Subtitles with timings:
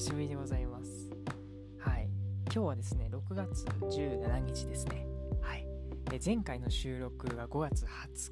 [0.00, 1.10] しぶりでございます。
[1.78, 2.08] はい。
[2.46, 5.06] 今日はですね、6月17日ですね。
[5.42, 5.66] はい。
[6.08, 7.84] で前回の収録が5月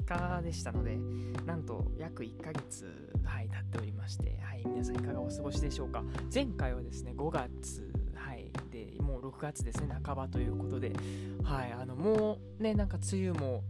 [0.02, 0.97] 20日でしたので、
[1.45, 6.02] なんと約1ヶ月、はい、経っておりまして、はい、皆さんいかがお過ごしでしょうか。
[6.33, 10.95] 前回はですね、5月、はい、で、もう6月ですね、半ばということで、
[11.42, 13.62] はい、あの、もうね、なんか梅雨も、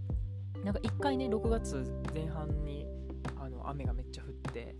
[0.65, 2.87] なんか1回ね、6月前半に、
[3.37, 4.77] あの、雨がめっちゃ降って、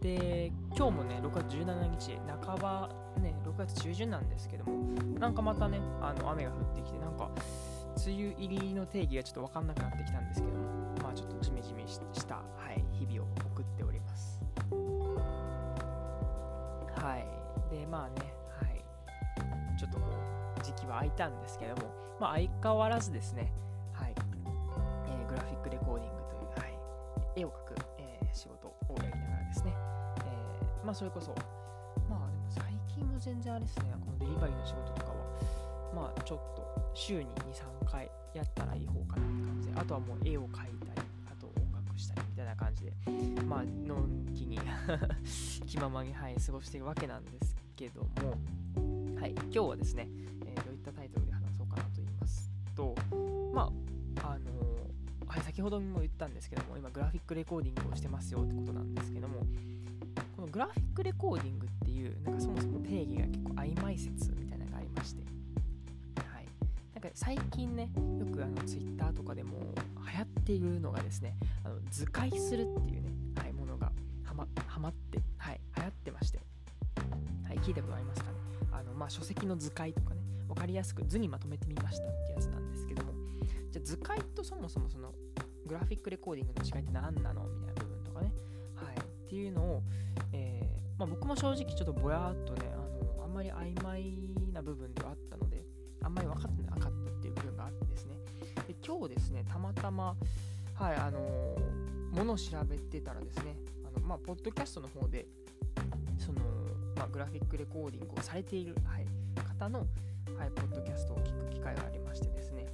[0.00, 2.88] で今日もね6月17日半ば
[3.20, 4.72] ね6月中旬なんですけども
[5.18, 7.30] なんかまたねあの雨が降ってきてなんか
[8.06, 10.64] 梅雨入りの定義がちょっと分かんなくなってきたんですけども
[11.02, 12.42] まあちょっとジメジメした、は
[12.74, 14.40] い、日々を送っております。
[16.96, 17.74] はい。
[17.74, 19.78] でまあねはい。
[19.78, 20.06] ちょっとこ
[20.58, 23.52] う時期は空いたんですけどもまあ相変わらずですね
[30.84, 31.34] まあそれこそ、
[32.08, 32.64] まあでも最
[32.94, 35.14] 近は全然あれですね、このデリバリーの仕事とかは、
[35.94, 40.68] まあちょっと週に2、3回やったらいい方かなって感じで、あとはもう絵を描いたり、
[41.30, 42.92] あと音楽したりみたいな感じで、
[43.44, 44.58] まあのんきに
[45.66, 48.30] 気ままに、はい、過ごしているわけなんですけども、
[49.20, 50.08] はい、今日はですね、
[50.46, 52.94] えー、どういったタイトルで話そうかなと言いますと、
[53.52, 53.70] ま
[54.22, 59.46] あ、あのー、はい、先ほども言ったんですけども、今グラフィックレコーディングをしてますよってことなんですけども、
[60.40, 65.22] このグラフィックレコーディングっていうなんかそもそも定義が結構曖昧説みたいなのがありまして、
[66.16, 66.46] はい、
[66.94, 69.74] なんか最近ねよくあの Twitter とかでも
[70.10, 73.92] 流行っているのがですねあの図解するっていうね、はい、ものが
[74.24, 76.40] はまはまって、はい、流行ってまして、
[77.46, 78.38] はい、聞いたことありますかね？
[78.72, 83.12] あの、まあ、書籍の図解とかね分かりやすく図にまとめてみましたってやつなんですけども。
[83.70, 85.12] じゃ図解とそもそもその
[85.66, 87.44] グラフィックレコーディングの違いって何なの？
[87.44, 87.89] みたいな、
[89.30, 89.82] っていうのを
[90.32, 90.60] え
[90.98, 92.76] まあ、僕も正直ちょっとぼやっとねあ
[93.16, 94.18] のあんまり曖昧
[94.52, 95.64] な部分ではあったので
[96.02, 96.92] あんまり分かってなかったっ
[97.22, 98.16] ていう部分があってですね。
[98.66, 100.16] で今日ですねたまたま
[100.74, 101.56] はいあの
[102.12, 105.26] ものを調べてたらですねあのまあポッドキャストの方で
[106.18, 106.40] その
[106.96, 109.06] まあ、グラフィックレコーディングをされている、はい、
[109.58, 109.86] 方の、
[110.36, 112.66] はい、ポッドキャストを聞く機会がありましてですね、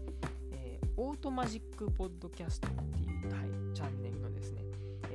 [0.53, 4.26] えー、オートマジックポッドキャストっていう、はい、チャンネル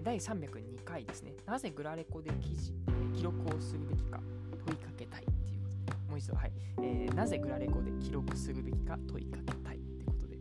[0.03, 1.34] 第302回ですね。
[1.45, 2.73] なぜグラレコで記事
[3.13, 4.19] 記録をするべきか
[4.66, 6.51] 問いかけたいっていうこと、もう一度、はい、
[6.81, 10.38] えー、なぜグラレコで記録するべきか問いかけたいってことで、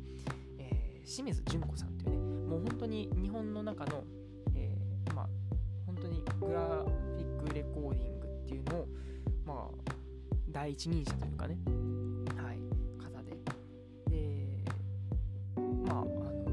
[0.59, 4.03] えー、清水淳子さんというね、もう本当に日本の中の、
[4.55, 5.29] えー、まあ、
[5.85, 8.89] 本当にグラフィックレコーディングっていうのを、
[9.45, 9.93] まあ、
[10.49, 11.59] 第一人者というかね、
[12.37, 12.59] はい、
[12.99, 13.33] 方で、
[14.09, 14.65] で、
[15.87, 16.45] まあ、あの、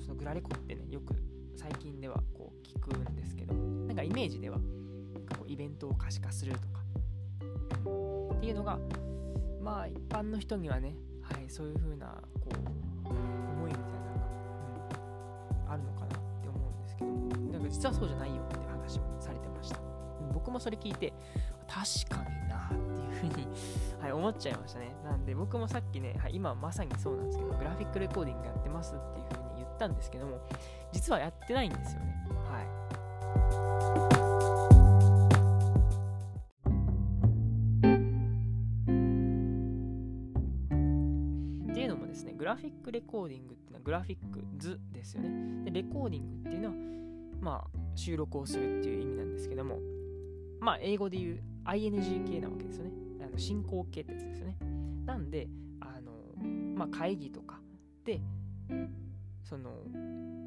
[0.00, 1.14] そのグラレコってね、よく
[2.04, 4.58] ではこう聞くんですけど、なんかイメージでは、
[5.46, 6.84] イベントを可視化するとか。
[8.36, 8.78] っていうのが
[9.62, 14.26] まあ一般の人にはね、はい、そういう風なこう思いみたいなのが、
[15.64, 16.10] うん、あるのかなっ
[16.42, 19.80] て思うんですけどもなんか実はそうじゃないよって話をされてました。
[20.34, 21.14] 僕もそれ聞いて
[21.66, 23.48] 確かになっていう風に
[23.98, 24.94] はい、思っちゃいましたね。
[25.04, 29.43] なんで僕もさっきね、はい、今まさにそうなんですけどグラフィックレコーディングやってますっていう風に
[29.74, 30.40] ったんですけども
[30.92, 32.14] 実はやってないんですよね
[32.48, 32.84] はい
[42.44, 45.64] グラフィックレコーディングっていうのはグラフィック図ですよね。
[45.64, 46.74] で、レコーディングっていうのは、
[47.40, 49.78] まあ、収録をするっていう意味なんですけども、
[50.60, 52.90] まあ、英語で言う ING 系なわけですよね。
[53.26, 54.58] あの進行形ってやつですよね。
[55.06, 55.48] なんで、
[55.80, 56.12] あの、
[56.76, 57.60] まあ、会議とか
[58.04, 58.20] で、
[59.44, 59.70] その、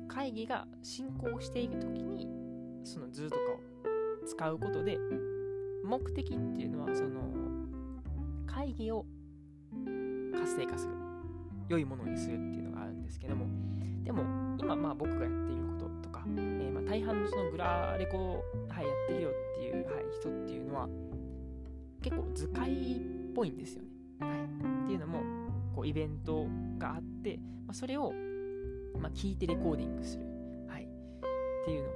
[0.10, 2.28] 会議が進行している時に、
[2.84, 4.98] その図とかを使うことで、
[5.86, 7.22] 目的っていうのは、その、
[8.46, 9.06] 会議を
[10.34, 11.08] 活性化する。
[11.70, 13.46] 良いものにするっていうのがあるんですけども
[14.04, 14.24] でも
[14.58, 20.88] 今まあ僕がやっていることとか、えー、ま大半のそのグラレコ、はい、やってるよっていう、はい、人っていうのは
[22.02, 23.90] 結構図解っぽいんですよね。
[24.20, 24.32] はい、
[24.84, 25.20] っていうのも
[25.76, 26.48] こうイベント
[26.78, 28.14] があって、まあ、それを、
[29.00, 30.24] まあ、聞いてレコーディングする、
[30.68, 30.88] はい、っ
[31.66, 31.88] ていうの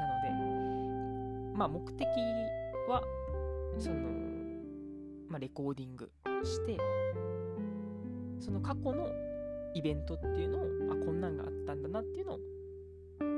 [0.00, 0.38] な
[1.48, 2.06] ので、まあ、目的
[2.88, 3.02] は
[3.78, 3.96] その、
[5.28, 6.10] まあ、レコーディング
[6.44, 6.78] して
[8.38, 9.08] その過去の
[9.74, 12.38] イベントっていうのをあこんなんがあったんだなっていうのを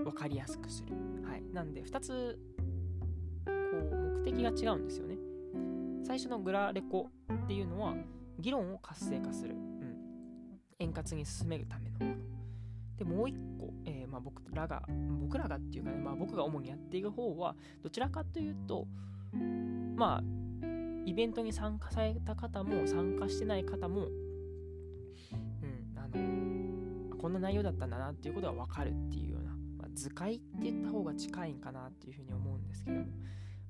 [0.04, 0.94] 分かりやすくする。
[1.24, 2.38] はい、なんで2つ
[3.46, 5.16] こう目的が違うんですよね。
[6.04, 7.94] 最初のグラレコっていうのは
[8.38, 9.96] 議論を活性化する、うん、
[10.78, 12.35] 円滑に進めるためのもの。
[12.96, 14.82] でもう一個、えー、まあ、僕らが
[15.20, 18.86] 僕らがっていうかね、まあ、僕が主にやっている方はどちらかというと
[19.96, 20.22] まあ
[21.04, 24.10] イベントに参加された方も参加してない方も、うん、
[25.96, 26.08] あ
[27.12, 33.06] のこんな内容だったんだなっていうことが分かるっていうような、まあ、図解って言った方が近いんかなっていうふうに思うんですけども、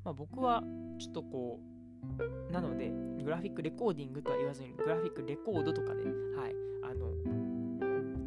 [0.04, 0.62] まあ、僕は
[0.98, 2.90] ちょっとこうなので
[3.22, 6.04] グラフィックレコーディングとは言わずにグラフィックレコードとかね、
[6.36, 7.10] はい、あの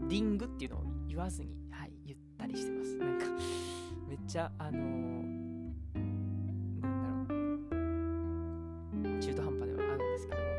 [0.07, 2.95] ディングっていうのを言わずに、はい、言ったりしてます。
[2.95, 3.25] なんか
[4.07, 4.79] めっちゃあのー
[6.81, 7.39] なんだろ
[9.17, 10.49] う、中途半端ではあるんですけど、はい、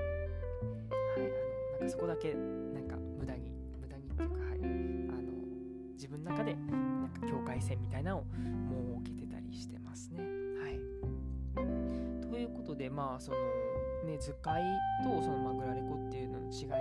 [1.17, 1.25] あの、
[1.71, 4.65] なんかそこだけなんか無駄に無駄にっていうかはいあ
[5.23, 5.31] の
[5.95, 6.61] 自分の中でな
[7.07, 8.25] んか境界線みたいなのを
[9.05, 10.25] 設けてたりしてますね。
[10.61, 10.81] はい。
[12.29, 13.39] ということでまあその
[14.05, 14.61] ね図解
[15.05, 16.75] とそのまあグラレコっていうのの違いで、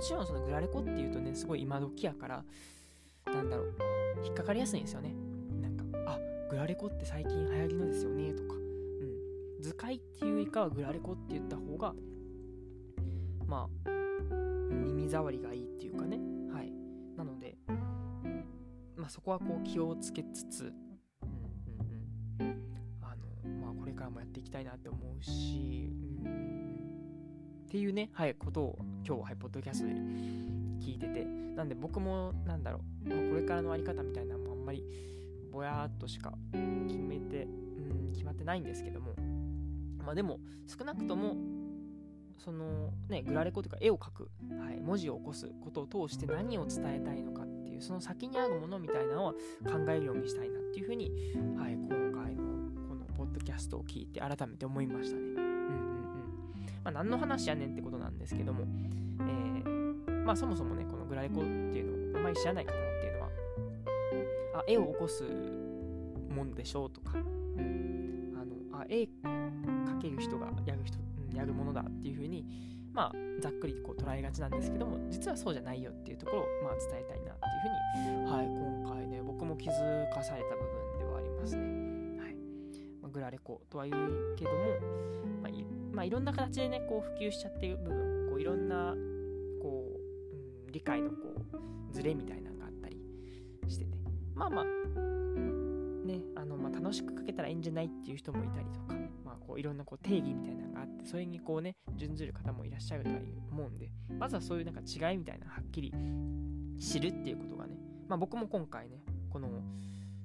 [0.00, 2.42] もちろんそのグラレコっていうとねすごい今時やから
[3.26, 3.74] なんだろう
[4.24, 5.14] 引っかかりやすいんですよね。
[5.60, 6.18] なんかあ
[6.48, 8.54] グラレコって最近流行りのですよねとか。
[8.54, 9.62] うん。
[9.62, 11.92] 図解っていうよりかはグラレコって言った方が
[13.46, 13.90] まあ
[14.70, 16.18] 耳障りがいいっていうかね。
[16.50, 16.72] はい。
[17.18, 17.58] なので
[18.96, 20.72] まあそこはこう気をつけつつ、
[22.40, 22.56] うん、
[23.02, 23.14] あ
[23.44, 25.92] のまあこれからもやっていきたいなって思うし、
[27.70, 29.92] っていうねはいことを今日はいポッドキャストで
[30.84, 31.24] 聞いてて
[31.54, 34.84] なんで僕もなんだろう、まあ、これからのあり方みたいなのもあんまり
[35.52, 39.14] ぼやーっとしか決めて、うん、決まってないんですけども
[40.04, 41.36] まあでも少なくとも
[42.38, 44.30] そのねグラレコというか絵を描く、
[44.60, 49.32] はい、文字を起こすことを通して何を伝えたいのかっていうその先にあるものみたいなのを
[49.62, 51.12] 考えるようにしたいなっていうふうに、
[51.56, 51.88] はい、今
[52.20, 52.42] 回の
[52.88, 55.39] このポッドキャストを聞いて改めて思いましたね。
[56.84, 58.64] まあ何の話やねんってことなんですけども、
[59.20, 63.28] えー、まあそもそもねこのグラレコっていうのをあまり知らない方っていうのは
[64.54, 65.24] あ絵を起こす
[66.34, 70.98] もんでしょうとか、うん、あのあ絵描ける人がやる人
[71.34, 72.44] やるものだっていうふうに、
[72.92, 77.46] まあ、ざっくりこう捉えがちなんですけども実はそうじゃないよっていうところを、まあ、伝えたいなって
[77.98, 81.79] いうふうに、はい、今回ね僕も気づかされた部分ではありますね。
[83.30, 84.56] あ、グラレコとは言うけども、
[85.42, 88.94] まあいまあ、いろんな形でねこう普及しちゃってる部分こういろんな
[89.62, 89.86] こ
[90.62, 92.98] う、うん、理解のこうズレみたいなのがあったり
[93.68, 93.98] してて
[94.34, 94.64] まあまあ
[96.06, 98.94] ねあの、まあ、楽しく書けたらいいんじゃないっていう人もいたりとか
[99.24, 103.16] まあこういろんなこう定義みたいなのがあってそれにこうね準ずる方もいらっしゃるとは
[103.50, 105.92] 思うんでまずはそういうなんか違いみたいなはっきり
[106.80, 107.76] 知るっていうことがね
[108.08, 109.48] まあ僕も今回ねこの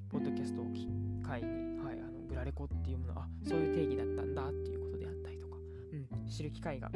[0.10, 0.88] ポッドキャストを機
[1.24, 2.05] 会に、はい、
[2.36, 6.92] グラレコっていうものあそういう定義だったんだっていうことであったりとか、うん、知る機会が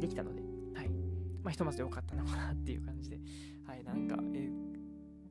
[0.00, 0.42] できたので、
[0.74, 0.88] はい。
[1.44, 3.20] まあ、ひとまず良かったのかなっていう感じで、
[3.66, 4.50] はい、なんか、え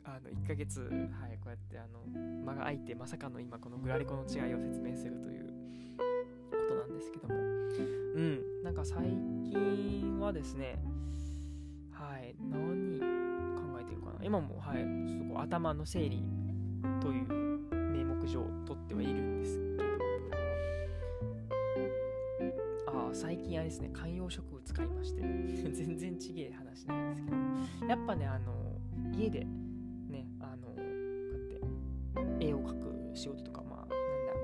[0.05, 0.87] あの1ヶ月、は
[1.27, 1.99] い、こうやってあの
[2.45, 5.53] 間が空いてまさかの今このグラレコの違いを説明するという
[6.49, 7.35] ことなんですけども。
[7.35, 9.03] うんなんか最
[9.49, 10.81] 近はですね
[11.91, 12.99] はい何
[13.55, 14.19] 考えてるかな。
[14.23, 16.23] 今もはいちょっとこう頭の整理
[17.01, 17.48] という
[18.29, 19.69] 上取ってはいるんですけど
[22.87, 27.37] ああ最近あれですね観葉植物買いまして全然ちげえ話なんですけど
[27.87, 28.53] やっぱねあの
[29.17, 29.45] 家で
[30.09, 30.81] ねあのこう
[32.19, 33.95] やって絵を描く仕事とかまあなんだ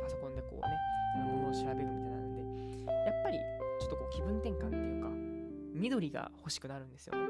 [0.04, 0.62] パソコンでこうね
[1.24, 2.16] ものを調べるみたいな
[3.06, 3.38] やっぱり
[3.80, 5.10] ちょっとこう気分転換っていうか
[5.74, 7.22] 緑が欲しくなるんですよね。
[7.22, 7.30] はい。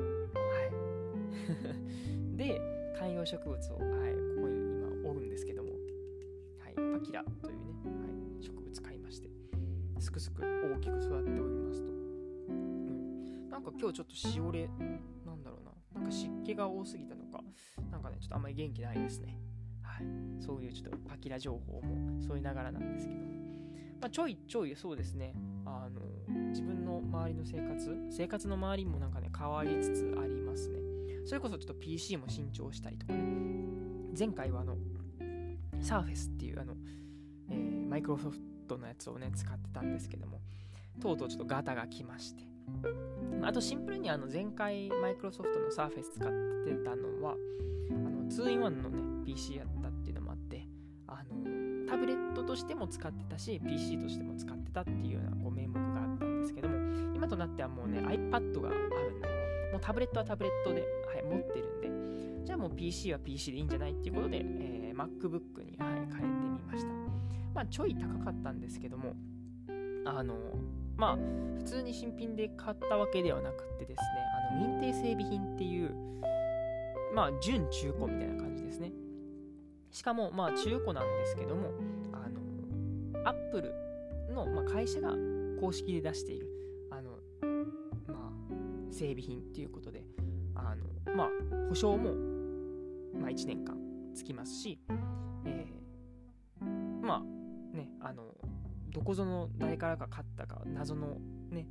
[2.37, 2.61] で
[2.97, 3.87] 観葉植物を、はい、
[4.37, 5.63] ここに今おるんですけど
[7.05, 7.61] キラというね、
[8.01, 8.07] は
[8.41, 9.29] い、植物買いまして
[9.99, 11.91] すくすく大きく育っておりますと。
[12.49, 14.67] うん、なんか今日ちょっとしおれ
[15.25, 17.43] なんだろうななんか湿気が多すぎたのか
[17.91, 19.37] なんかねちょっとあんまり元気ないですね。
[19.81, 20.05] はい、
[20.43, 23.25] そういうちょっとパキラ情報もそういながらなんですけども、
[24.01, 25.33] まあ、ちょいちょいそうですね。
[25.65, 26.01] あの
[26.49, 30.79] 自分の周りの生活生活の周りもなんかね変わりつつありますね。
[31.25, 33.23] それこそちょっと PC も新調したりとかね。
[34.17, 34.75] 前回はあの
[35.85, 36.73] Surface っていうあの、
[37.49, 40.41] えー、マイクロソフトのやつをね使ってたんですけども
[40.99, 42.43] とうとうちょっとガタが来まして。
[43.43, 46.31] あとシンプルにあの前回マイクロソフトの Surface 使っ
[46.65, 47.35] てたのは
[47.91, 50.67] あの 2-in-1 のね PC やったっていうのもあって
[51.07, 56.75] あのタブレットとしても使ってたし PC としても使ってたっていうようなこう名目があったんですけども
[57.15, 58.87] 今となってはもうね iPad がある
[59.17, 59.27] んで
[59.71, 60.87] もうタブレットはタブレットで、は
[61.19, 66.93] い、持ってるんでじゃあもう PC は PC でいいんじゃないっていうことで、えー、MacBook に、はい、変えてみました。
[67.53, 69.13] まあちょい高かったんですけども
[70.05, 70.35] あの
[70.97, 71.15] まあ
[71.57, 74.05] 普通に新品で買ったわけではなくてですね
[74.51, 75.95] あの認定整備品っていう
[77.13, 78.91] まあ準中古みたいな感じですね。
[79.91, 81.71] しかもまあ中古なんですけども
[82.11, 83.73] あの Apple
[84.33, 85.13] の、まあ、会社が
[85.61, 86.49] 公式で出している
[86.91, 87.11] あの、
[88.07, 88.31] まあ、
[88.91, 90.03] 整備品っていうことで
[90.53, 91.29] あの、まあ、
[91.69, 92.11] 保証も、
[93.17, 93.77] まあ、1年間
[94.15, 94.79] つきますし、
[95.45, 98.33] えー、まあねあの
[98.89, 101.17] どこぞの誰からか買ったか謎の
[101.51, 101.67] ね、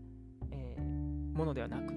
[0.51, 1.95] えー、ものではなくって、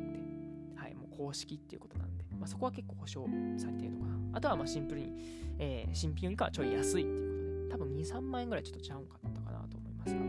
[0.75, 3.27] はい、もう公式っていうことなんで、まあ、そこは結構保証
[3.57, 4.17] されているのかな。
[4.37, 5.11] あとはまあシンプルに、
[5.59, 10.21] えー、新品よりかはちょい安いっていうことで多分2、3万円ぐらいちょっとちゃうんかったかなと思いますが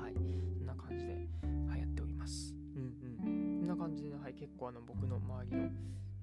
[0.00, 1.28] はいそんな感じで
[1.74, 2.54] 流行っております。
[2.74, 3.58] うんうん。
[3.60, 5.68] こんな感じで、はい、結構あの僕の周りの、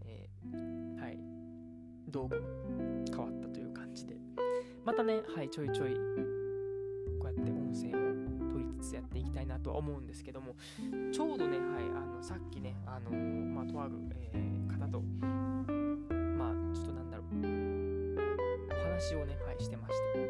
[0.01, 0.76] えー、
[2.07, 2.47] はい道具も
[3.09, 4.15] 変わったという感じで。
[4.85, 5.93] またねはいちょいちょい
[7.19, 10.55] こうやって音声も取りつつやっていきたいなとは思うんですけども
[11.11, 13.95] ちょうどねはいあのさっきねあの、まあとある、
[14.31, 17.35] えー、方とまあちょっとなんだろう
[18.71, 20.29] お話をねはいしてまして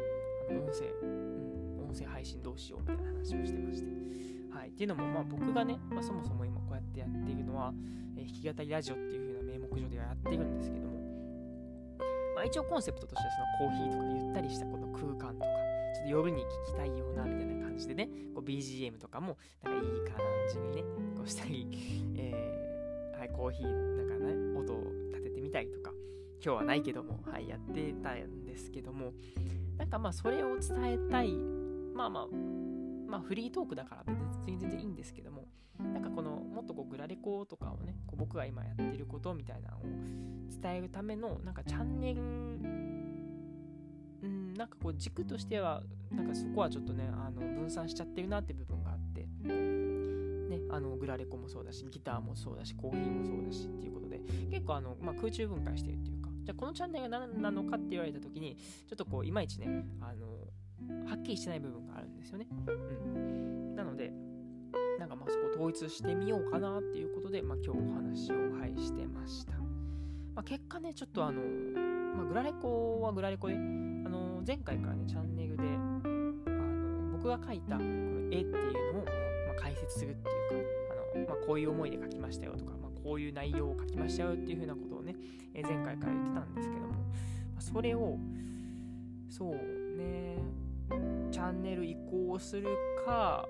[0.50, 3.88] あの音声うん音声配信どうしようみたいな話をしてまして。
[4.50, 7.72] はい、っていうのも、まあ、僕がね、まあ、そもそも今こうやってやっているのは、
[8.16, 10.97] えー、弾き語りラジオっていう風な名目上ではやっているんですけども、
[12.38, 15.46] まあ、一応コンセプトとしてはそのコーヒーとかゆったりしたこの空間とか、
[15.92, 20.16] ちょっと夜に聴きたいようなみたいな感じでね、こう BGM とかもなんかいい感
[20.48, 20.82] じにね、
[21.16, 21.66] こうしたり、
[22.14, 25.90] えー、はい、コーヒーなんかね、音を立ててみたりとか、
[26.40, 29.12] 今日はないけども、はい、やってたんですけども、
[29.76, 32.26] なんかまあそれを伝えたい、まあまあ、
[33.08, 34.16] まあフリートークだから別
[34.46, 35.48] に全然いいんですけども、
[35.80, 39.80] なんかこのもっとこうグラレコとかをねこう僕が今やってることみたいなのを
[40.60, 42.24] 伝えるためのなんかチャンネルう
[44.26, 54.20] んなんかこう軸としてはなんかそこはちょっとねあの分散しちゃってるなって部分があってねあのグラレコもそうだしギターもそうだしコーヒーもそうだしっていうことで
[54.50, 58.56] 結構あの、まあ、空中分解してるっていうかじゃこのチャンネルが何なのかって言われた時に
[58.88, 60.26] ちょっとこういまいちねあの
[61.08, 62.46] はっきりしてない部分があるんですよね。
[62.66, 64.12] うん、なので
[64.98, 69.52] なんかまあそこ統一してみようかなっていうことで、まあ、今日お話を、はい、してました。
[70.34, 71.42] まあ、結果ね、ちょっとあの、
[72.16, 77.88] まあ、グラレコはグラレコで、あの前回からね、チャンネルで、あの僕が描いたこの
[78.24, 79.10] 絵っていうのを、ま
[79.58, 80.64] あ、解説するっていうか、
[81.14, 85.16] あのまあ、こういう思いで描きましたよとか、まあ、こういう内容を書きましたよっていうふうなことをね、
[85.54, 86.98] え前回から言ってたんですけども、ま
[87.58, 88.18] あ、それを、
[89.28, 89.54] そう
[89.96, 90.38] ね、
[91.30, 92.68] チャンネル移行する
[93.04, 93.46] か、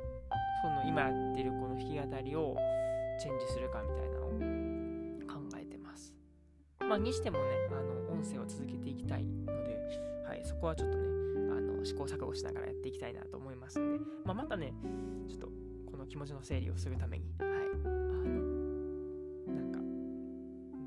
[0.62, 2.56] その今やってるこの弾き語りを
[3.18, 4.30] チェンジするかみたいなのを
[5.26, 6.14] 考えてます。
[6.80, 9.76] まあ、にしてもね、あの音声を続けていきたいので、
[10.26, 11.04] はい、そこはちょっとね、
[11.52, 14.72] あの試行錯誤しながらやっていきたいなと思いますので、まあ、またね、
[15.28, 15.48] ちょっと
[15.90, 17.48] この気持ちの整理をするために、はい、
[17.84, 18.34] あの、
[19.54, 19.80] なんか、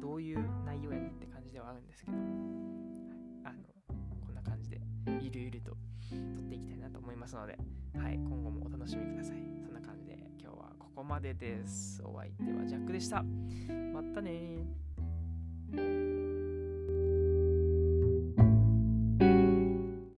[0.01, 3.59] どういう内容やねんって感じではあるんですけど、あの、
[4.25, 4.81] こんな感じで、
[5.21, 5.75] ゆるゆると撮
[6.41, 7.57] っていきたいなと思いますので、
[7.97, 9.50] はい、今後もお楽しみください。
[11.01, 12.00] こまでです。
[12.05, 13.24] お相手はジャックでした。
[13.91, 14.67] またね